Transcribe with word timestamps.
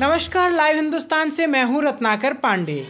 नमस्कार, 0.00 0.50
लाइव 0.52 0.76
हिंदुस्तान 0.76 1.30
से 1.30 1.46
मैं 1.46 1.64
हूँ 1.64 1.82
Ratnakar 1.82 2.32
Pandey. 2.32 2.84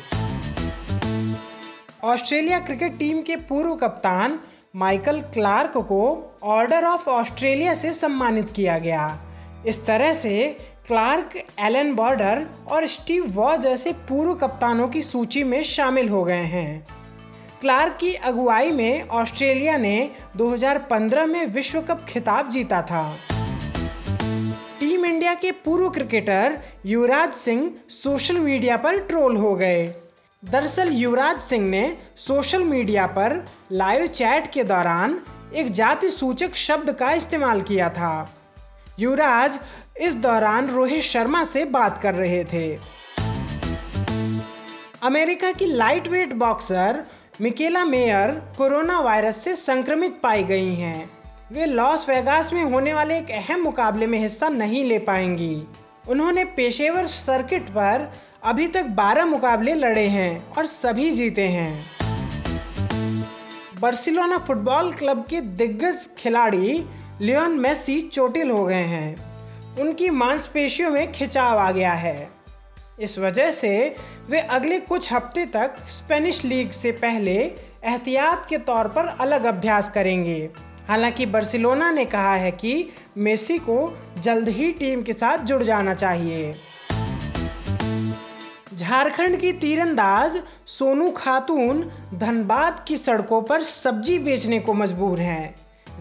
Australia 2.05 2.59
cricket 2.59 2.99
team 2.99 3.23
के 3.23 3.37
पूर्व 3.37 3.75
कप्तान 3.75 4.39
माइकल 4.77 5.21
क्लार्क 5.21 5.73
को 5.77 6.31
ऑर्डर 6.43 6.85
ऑफ़ 6.85 7.09
ऑस्ट्रेलिया 7.11 7.75
से 7.75 7.93
सम्मानित 7.93 8.53
किया 8.57 8.79
गया। 8.79 9.19
इस 9.67 9.87
तरह 9.87 10.15
से 10.15 10.57
क्लार्क 10.87 11.37
एलन 11.61 11.95
बॉर्डर 11.95 12.47
और 12.69 12.87
स्टीव 12.87 13.27
वॉ 13.27 13.57
जैसे 13.57 13.93
पूर्व 13.93 14.35
कप्तानों 14.35 14.89
की 14.89 15.03
सूची 15.03 15.45
में 15.45 15.63
शामिल 15.63 16.09
हो 16.09 16.25
गए 16.25 16.45
हैं। 16.55 16.87
क्लार्क 17.61 17.99
की 18.01 18.15
अगुवाई 18.15 18.71
में 18.71 19.09
ऑस्ट्रेलिया 19.09 19.77
ने 19.77 20.11
2015 20.37 21.27
में 21.27 21.47
विश्व 21.47 21.81
कप 21.81 22.07
खिताब 22.09 22.49
जीता 22.49 22.83
था। 22.83 23.17
इंडिया 25.33 25.51
के 25.51 25.59
पूर्व 25.65 25.89
cricketer 25.91 26.59
Yuvraj 26.87 27.33
Singh 27.33 27.61
social 27.91 28.39
media 28.39 28.77
पर 28.77 28.99
ट्रोल 29.01 29.37
हो 29.37 29.55
गए। 29.55 29.87
दरअसल 30.43 30.89
युवराज 30.93 31.41
सिंह 31.41 31.69
ने 31.69 31.97
सोशल 32.17 32.65
मीडिया 32.65 33.07
पर 33.07 33.35
लाइव 33.73 34.07
चैट 34.09 34.51
के 34.53 34.65
दौरान 34.65 35.19
एक 35.55 35.71
जाति 35.71 36.11
सूचक 36.11 36.57
शब्द 36.57 36.91
का 36.93 37.13
इस्तेमाल 37.13 37.63
किया 37.63 37.89
था। 37.91 38.13
युवराज 38.99 39.59
इस 40.01 40.17
दौरान 40.17 40.69
रोहित 40.69 41.03
शर्मा 41.03 41.43
से 41.45 41.65
बात 41.71 42.03
कर 42.03 42.15
रहे 42.15 42.45
थे। 42.45 42.67
अमेरिका 45.03 45.53
की 45.53 45.67
lightweight 46.09 46.33
boxer 46.37 47.03
Mikaela 47.41 47.85
Mayer 47.85 48.31
coronavirus 49.01 49.43
से 49.45 49.57
संक्रमित 49.57 50.21
पाई 50.23 50.45
गई 50.45 50.75
हैं। 50.75 51.22
वे 51.53 51.65
लॉस 51.67 52.09
वेगास 52.09 52.53
में 52.53 52.63
होने 52.65 52.93
वाले 52.95 53.17
एक 53.19 53.31
अहम 53.31 53.61
मुकाबले 53.61 54.07
में 54.07 54.19
हिस्सा 54.19 54.49
नहीं 54.49 54.85
ले 54.85 54.99
पाएँगी। 54.99 55.67
उन्होंने 56.09 56.45
पेशेवर 56.45 57.07
सर्किट 57.07 57.69
पर 57.71 58.09
अभी 58.43 58.69
तक 58.69 58.85
12 58.91 59.25
मुकाबले 59.25 59.75
लड़े 59.75 60.07
हैं 60.09 60.55
और 60.55 60.67
सभी 60.67 61.11
जीते 61.11 61.47
हैं। 61.49 61.85
बार्सिलोना 63.81 64.39
फुटबॉल 64.39 64.93
क्लब 64.93 65.25
के 65.31 65.41
दिग्गज 65.41 66.09
खिलाड़ी 66.19 66.85
लियोन 67.21 67.59
मेसी 67.61 68.01
चोटिल 68.03 68.51
हो 68.51 68.65
गए 68.65 68.85
हैं। 68.95 69.77
उनकी 69.77 70.11
मांसपेशियों 70.11 70.91
में 70.91 71.13
खिंचाव 71.13 71.59
आ 71.59 71.71
गया 71.73 71.93
है। 71.93 72.29
इस 73.01 73.19
वजह 73.19 73.53
से 73.53 73.95
वे 74.31 74.41
अगले 74.41 74.81
कुछ 74.81 75.13
हफ़्ते 75.13 75.47
तक 75.47 75.87
स्पेनिश 75.91 76.45
लीग 76.45 76.71
से 76.73 76.93
पहले 76.93 77.39
एहतियात 77.39 78.47
के 78.49 78.59
तौर 78.59 78.89
पर 78.89 79.17
अलग 79.21 79.45
अभ्यास 79.45 79.91
करेंगे। 79.91 80.51
हालाँकि 80.93 81.27
बर्सिलोना 81.27 81.91
ने 81.91 82.05
कहा 82.05 82.35
है 82.35 82.51
कि 82.51 82.91
मेसी 83.17 83.59
को 83.59 83.99
जल्द 84.19 84.49
ही 84.49 84.71
टीम 84.73 85.03
के 85.03 85.13
साथ 85.13 85.39
जुड़ 85.39 85.63
जाना 85.63 85.95
चाहिए। 85.95 86.53
झारखंड 88.77 89.37
की 89.37 89.53
तीरंदाज 89.53 90.37
सोनू 90.67 91.11
खातून 91.11 91.81
धनबाद 92.15 92.85
की 92.89 92.97
सड़कों 92.97 93.41
पर 93.43 93.63
सब्ज़ी 93.63 94.19
बेचने 94.19 94.59
को 94.59 94.75
मजबूर 94.75 95.21
हैं। 95.21 95.55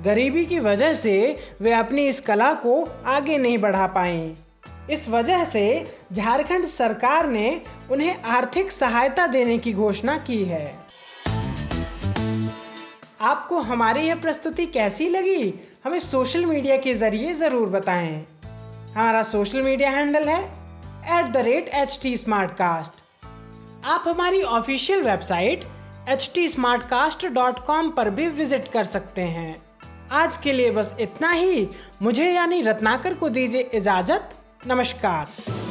गरीबी 0.03 0.45
की 0.45 0.59
वजह 0.59 0.93
से 0.93 1.15
वे 1.61 1.73
अपनी 1.73 2.07
इस 2.07 2.19
कला 2.19 2.53
को 2.53 2.89
आगे 3.05 3.37
नहीं 3.37 3.57
बढ़ा 3.57 3.87
पाए। 3.87 4.35
इस 4.89 5.09
वजह 5.09 5.45
से 5.45 5.65
झारखंड 6.13 6.65
सरकार 6.65 7.29
ने 7.29 7.61
उन्हें 7.91 8.21
आर्थिक 8.21 8.71
सहायता 8.71 9.27
देने 9.27 9.57
की 9.57 9.73
घोषणा 9.73 10.17
की 10.17 10.43
है। 10.45 10.65
आपको 13.21 13.59
हमारी 13.59 14.01
यह 14.01 14.15
प्रस्तुति 14.21 14.65
कैसी 14.65 15.07
लगी, 15.09 15.53
हमें 15.83 15.99
सोशल 15.99 16.45
मीडिया 16.45 16.77
के 16.77 16.93
ज़रिए 16.93 17.33
ज़रूर 17.33 17.67
बताएँ। 17.69 18.15
हमारा 18.95 19.21
सोशल 19.23 19.61
मीडिया 19.61 19.89
हैंडल 19.89 20.29
है 20.29 20.39
at 21.19 21.31
the 21.33 21.43
rate 21.45 21.69
H 21.73 21.99
T 22.03 22.15
Smartcast 22.51 23.25
आप 23.85 24.03
हमारी 24.07 24.41
official 24.41 25.03
website 25.03 25.65
H 26.09 26.29
T 26.35 26.47
Smartcast 26.83 27.25
dot 27.27 27.65
com 27.65 27.91
पर 27.91 28.09
भी 28.09 28.27
विज़िट 28.29 28.67
कर 28.67 28.83
सकते 28.83 29.21
हैं। 29.21 29.55
आज 30.13 30.37
के 30.37 30.53
लिए 30.53 30.71
बस 30.71 30.95
इतना 30.99 31.31
ही। 31.31 31.67
मुझे 32.01 32.31
यानी 32.31 32.61
रत्नाकर 32.61 33.13
को 33.13 33.29
दीजिए 33.29 33.69
इजाज़त। 33.73 34.35
नमस्कार। 34.67 35.70